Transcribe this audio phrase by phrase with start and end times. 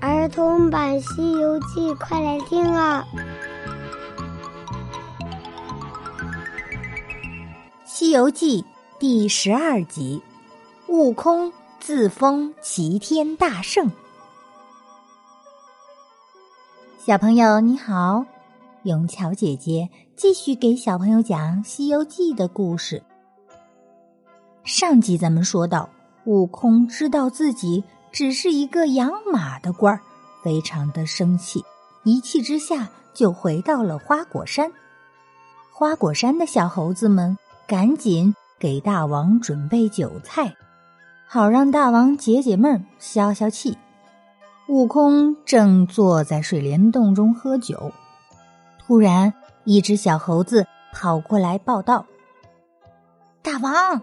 [0.00, 3.04] 儿童版《西游记》，快来听啊！
[7.84, 8.62] 《西游记》
[9.00, 10.22] 第十二集：
[10.86, 13.90] 悟空自封齐天大圣。
[17.04, 18.24] 小朋友你好，
[18.84, 23.02] 永桥姐姐继续给小朋友讲《西游记》的故事。
[24.62, 25.90] 上集咱们说到，
[26.24, 27.82] 悟空知道自己。
[28.12, 30.00] 只是一个养马的官儿，
[30.42, 31.64] 非常的生气，
[32.04, 34.72] 一气之下就回到了花果山。
[35.72, 37.36] 花果山的小猴子们
[37.66, 40.56] 赶紧给大王准备酒菜，
[41.26, 43.76] 好让大王解解闷、消消气。
[44.68, 47.92] 悟空正坐在水帘洞中喝酒，
[48.78, 49.32] 突然
[49.64, 52.06] 一只小猴子跑过来报道
[53.40, 54.02] ：“大王，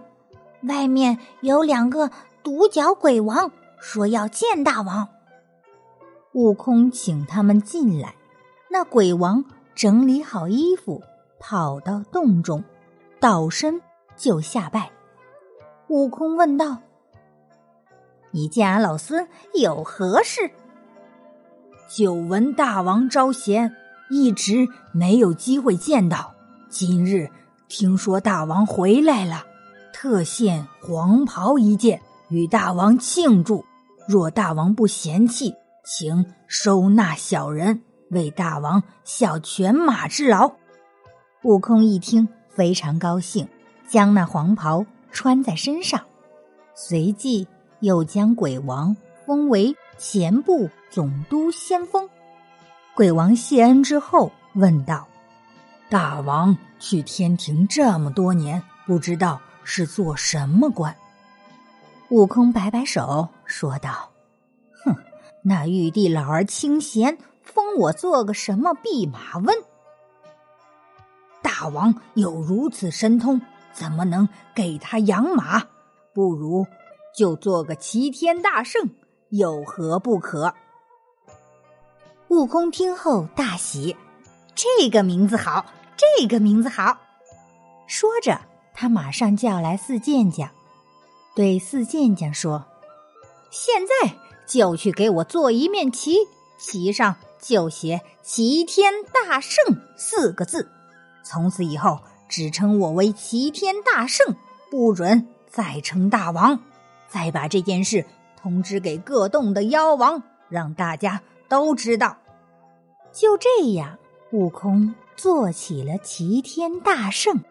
[0.64, 2.10] 外面有两个
[2.44, 5.08] 独角鬼王。”说要见大王，
[6.34, 8.16] 悟空请他们进来。
[8.70, 11.02] 那鬼王整理好衣服，
[11.40, 12.64] 跑到洞中，
[13.20, 13.82] 倒身
[14.18, 14.92] 就下拜。
[15.88, 16.80] 悟空问道
[18.32, 20.52] ：“你见俺老孙有何事？”
[21.88, 23.76] 久闻大王招贤，
[24.10, 26.34] 一直没有机会见到。
[26.68, 27.30] 今日
[27.68, 29.46] 听说大王回来了，
[29.94, 32.02] 特献黄袍一件。
[32.30, 33.64] 与大王庆祝，
[34.08, 40.52] 若大王不嫌弃，请收纳小人，为大王效犬马之劳。
[41.44, 43.48] 悟空一听非常高兴，
[43.88, 46.02] 将那黄袍穿在身上，
[46.74, 47.48] 随即
[47.82, 52.10] 又将鬼王封为前部总督先锋。
[52.96, 55.08] 鬼王谢恩之后，问道
[55.90, 60.96] ：“大王去天庭这么多年，不知道是做什么官？”
[62.10, 64.12] 悟空摆摆手，说道
[64.86, 64.96] ：“哼，
[65.42, 69.56] 那玉帝老儿清闲，封我做个什么弼马温？
[71.42, 73.42] 大王有如此神通，
[73.74, 75.64] 怎么能给他养马？
[76.14, 76.68] 不如
[77.18, 78.88] 就做个齐天大圣，
[79.30, 80.54] 有何不可？”
[82.30, 83.98] 悟空听后大喜，
[84.54, 85.66] 这个名字好，
[85.98, 86.98] 这个名字好。
[87.88, 88.40] 说着，
[88.76, 90.48] 他马上叫来四健将。
[91.36, 92.66] 对四健将说
[93.52, 94.16] ：“现在
[94.48, 96.16] 就去给我做一面旗，
[96.58, 99.62] 旗上就写‘齐天大圣’
[99.98, 100.70] 四个字。
[101.24, 104.34] 从此以后，只称我为齐天大圣，
[104.72, 106.58] 不准再称大王。
[107.10, 108.06] 再把这件事
[108.42, 112.18] 通知给各洞的妖王，让大家都知道。”
[113.12, 113.98] 就这样，
[114.32, 117.44] 悟空做起了齐天大圣。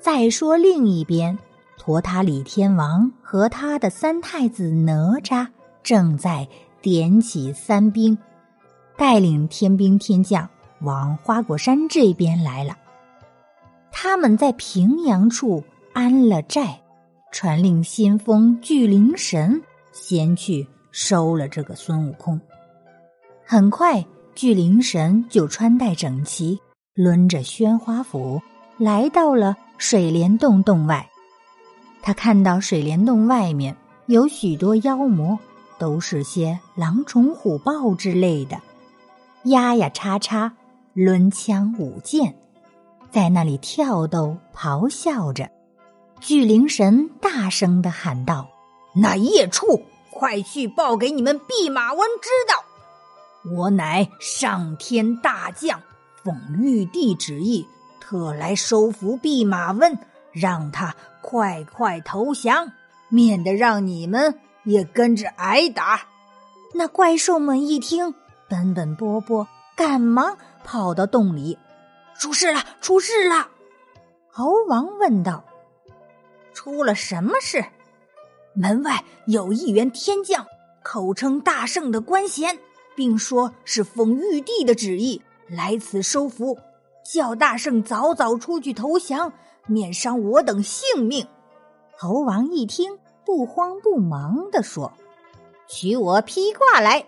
[0.00, 1.38] 再说另一边。
[1.76, 5.46] 托塔李天王和他的三太子哪吒
[5.82, 6.48] 正在
[6.80, 8.16] 点起三兵，
[8.96, 10.48] 带领天兵天将
[10.80, 12.76] 往花果山这边来了。
[13.92, 15.62] 他们在平阳处
[15.92, 16.80] 安了寨，
[17.32, 19.62] 传令先锋巨灵神
[19.92, 22.40] 先去收了这个孙悟空。
[23.44, 24.04] 很快，
[24.34, 26.58] 巨灵神就穿戴整齐，
[26.94, 28.40] 抡着宣花斧
[28.78, 31.08] 来到了水帘洞洞外。
[32.06, 33.74] 他看到水帘洞外面
[34.08, 35.38] 有许多妖魔，
[35.78, 38.60] 都是些狼虫虎豹之类的，
[39.44, 40.52] 压压叉叉，
[40.94, 42.36] 抡枪舞剑，
[43.10, 45.50] 在那里跳斗咆哮着。
[46.20, 48.50] 巨灵神大声的喊道
[48.94, 55.80] ：“那孽畜，快去报给你们弼马温知道，我乃上天大将，
[56.22, 57.66] 奉玉帝旨意，
[57.98, 59.98] 特来收服弼马温。”
[60.34, 62.72] 让他快快投降，
[63.08, 66.08] 免得让你们也跟着挨打。
[66.74, 68.14] 那怪兽们一听，
[68.48, 69.46] 奔奔波波，
[69.76, 71.58] 赶忙跑到洞里。
[72.18, 72.62] 出事了！
[72.80, 73.48] 出事了！
[74.28, 75.44] 猴王问道
[76.52, 77.64] ：“出了什么事？”
[78.54, 80.46] 门外有一员天将，
[80.82, 82.58] 口称大圣的官衔，
[82.94, 86.58] 并说是奉玉帝的旨意来此收服，
[87.04, 89.32] 叫大圣早早出去投降。
[89.66, 91.26] 免伤我等性命。
[91.96, 94.92] 猴王一听，不慌不忙地说
[95.68, 97.04] ：“取我披挂来。”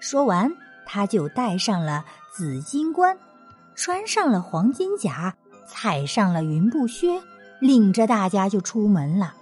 [0.00, 0.52] 说完，
[0.86, 3.18] 他就戴上了紫金冠，
[3.74, 5.34] 穿上了黄金甲，
[5.66, 7.22] 踩上了云布靴，
[7.60, 9.34] 领着大家就出门了。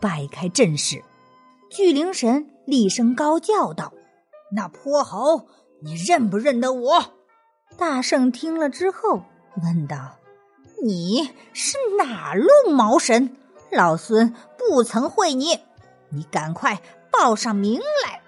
[0.00, 1.02] 摆开阵势，
[1.70, 3.92] 巨灵神厉声高叫道
[4.54, 5.46] ：“那泼猴，
[5.82, 7.04] 你认不认得我？”
[7.78, 9.22] 大圣听了之后，
[9.62, 10.16] 问道。
[10.84, 13.36] 你是哪路毛神？
[13.70, 15.60] 老孙不曾会你，
[16.08, 18.20] 你赶快报上名来！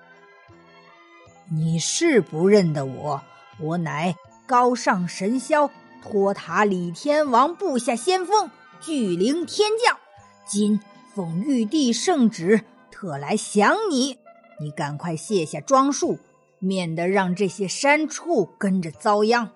[1.50, 3.22] 你是不认得我，
[3.58, 4.14] 我乃
[4.46, 5.68] 高尚神霄
[6.00, 8.48] 托塔李天王部下先锋
[8.80, 9.98] 巨灵天将，
[10.46, 10.78] 今
[11.12, 14.20] 奉玉帝圣旨，特来降你。
[14.60, 16.20] 你赶快卸下装束，
[16.60, 19.50] 免得让这些山畜跟着遭殃。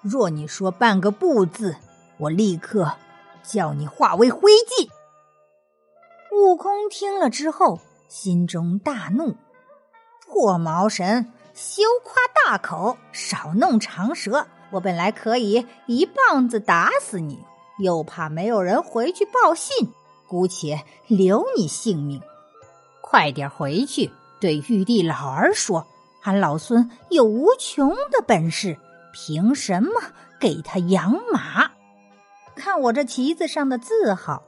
[0.00, 1.76] 若你说半个不字，
[2.18, 2.92] 我立刻
[3.42, 4.88] 叫你化为灰烬。
[6.32, 9.34] 悟空听了之后，心中大怒
[10.26, 14.46] ：“破毛神，休夸大口，少弄长舌！
[14.70, 17.42] 我本来可以一棒子打死你，
[17.78, 19.88] 又怕没有人回去报信，
[20.26, 22.20] 姑且留你性命。
[23.00, 24.10] 快点回去，
[24.40, 25.86] 对玉帝老儿说，
[26.22, 28.76] 俺老孙有无穷的本事，
[29.14, 29.90] 凭什么
[30.38, 31.70] 给他养马？
[32.58, 34.42] 看我这旗子上的字号。”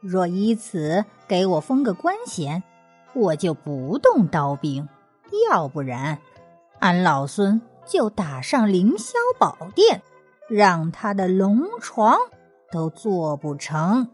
[0.00, 2.62] 若以此给我封个官衔，
[3.14, 4.86] 我就不动刀兵；
[5.50, 6.18] 要不然，
[6.78, 10.02] 俺老孙就打上凌霄宝殿，
[10.48, 12.16] 让他的龙床
[12.70, 14.08] 都做不成。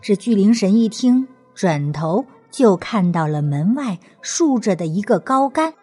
[0.00, 5.74] 这巨灵神一听，转头就看到了门外竖着的一个高杆，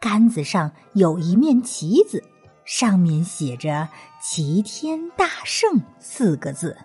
[0.00, 2.22] 杆子上有一面旗子，
[2.70, 3.88] 上面写着
[4.22, 6.76] “齐天大圣”四个字。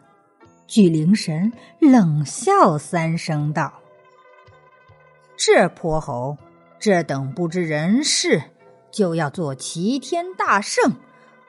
[0.66, 3.72] 巨灵神冷笑三声道
[5.38, 6.36] ：“这泼猴，
[6.80, 8.42] 这等不知人事，
[8.90, 10.96] 就要做齐天大圣，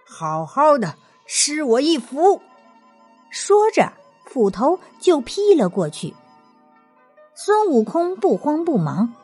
[0.06, 0.96] 好好的
[1.26, 2.42] 吃我一斧！”
[3.32, 3.90] 说着，
[4.26, 6.14] 斧头就劈了过去。
[7.34, 9.14] 孙悟空不慌不忙，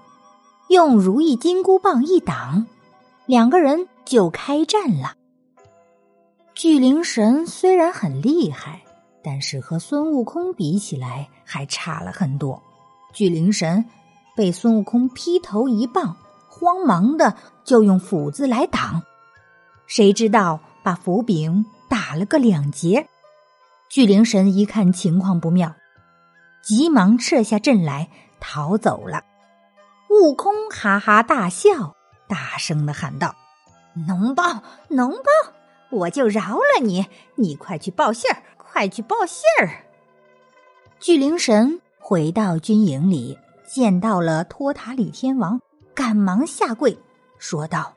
[0.68, 2.66] 用如意金箍棒一挡，
[3.26, 5.14] 两个人就开战了。
[6.54, 8.82] 巨灵神虽然很厉害。
[9.24, 12.60] 但是和孙悟空比起来，还差了很多。
[13.12, 13.84] 巨灵神
[14.34, 16.16] 被孙悟空劈头一棒，
[16.48, 19.02] 慌忙的就用斧子来挡，
[19.86, 23.06] 谁知道把斧柄打了个两截。
[23.88, 25.76] 巨灵神一看情况不妙，
[26.60, 28.08] 急忙撤下阵来
[28.40, 29.22] 逃走了。
[30.10, 31.94] 悟空哈哈大笑，
[32.26, 33.36] 大声的喊道
[34.06, 35.52] ：“能报能报，
[35.90, 37.06] 我就饶了你！
[37.36, 38.42] 你快去报信儿。”
[38.72, 39.84] 快去报信儿！
[40.98, 45.60] 巨灵神回到军营里，见到了托塔李天王，
[45.94, 46.98] 赶忙下跪，
[47.38, 47.92] 说道：“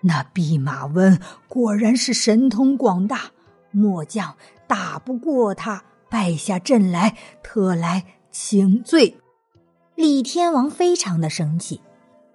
[0.00, 3.32] 那弼马温果然是神通广大，
[3.72, 4.36] 末将
[4.68, 9.18] 打不过他，败下阵来，特来请罪。”
[9.96, 11.80] 李天王非常的生气，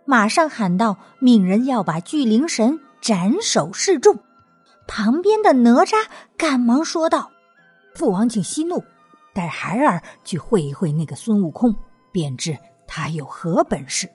[0.04, 4.20] 马上喊道：“命人要把巨灵神斩首示众。”
[4.88, 6.06] 旁边的哪吒
[6.38, 7.32] 赶忙说道。
[7.94, 8.84] 父王，请息怒，
[9.34, 11.76] 带孩儿去会一会那个孙悟空，
[12.12, 12.58] 便知
[12.88, 14.10] 他有何本事。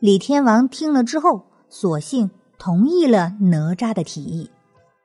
[0.00, 4.50] 李天王听了之后，索性同意了哪吒的提议。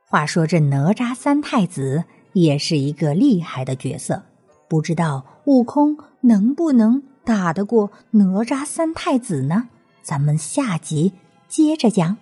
[0.05, 2.03] 话说这哪吒三太子
[2.33, 4.23] 也是一个厉害的角色，
[4.67, 9.69] 不知道悟空能不能打得过哪吒三太子呢？
[10.01, 11.13] 咱们下集
[11.47, 12.17] 接着讲。